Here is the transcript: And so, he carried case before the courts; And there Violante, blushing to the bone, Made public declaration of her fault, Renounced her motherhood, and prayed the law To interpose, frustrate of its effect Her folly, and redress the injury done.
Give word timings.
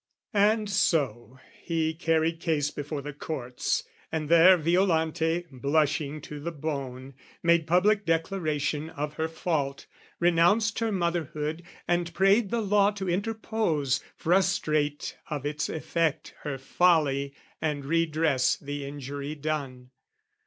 And 0.33 0.67
so, 0.67 1.37
he 1.61 1.93
carried 1.93 2.39
case 2.39 2.71
before 2.71 3.03
the 3.03 3.13
courts; 3.13 3.83
And 4.11 4.29
there 4.29 4.57
Violante, 4.57 5.45
blushing 5.51 6.21
to 6.21 6.39
the 6.39 6.51
bone, 6.51 7.13
Made 7.43 7.67
public 7.67 8.03
declaration 8.03 8.89
of 8.89 9.13
her 9.13 9.27
fault, 9.27 9.85
Renounced 10.19 10.79
her 10.79 10.91
motherhood, 10.91 11.61
and 11.87 12.11
prayed 12.15 12.49
the 12.49 12.61
law 12.61 12.89
To 12.89 13.07
interpose, 13.07 14.01
frustrate 14.15 15.19
of 15.29 15.45
its 15.45 15.69
effect 15.69 16.33
Her 16.41 16.57
folly, 16.57 17.35
and 17.61 17.85
redress 17.85 18.55
the 18.57 18.83
injury 18.83 19.35
done. 19.35 19.91